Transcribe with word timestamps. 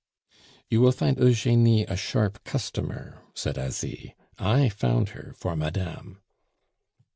"You 0.67 0.81
will 0.81 0.93
find 0.93 1.19
Eugenie 1.19 1.83
a 1.85 1.95
sharp 1.95 2.43
customer," 2.43 3.21
said 3.35 3.59
Asie. 3.59 4.15
"I 4.39 4.67
found 4.67 5.09
her 5.09 5.35
for 5.37 5.55
madame." 5.55 6.23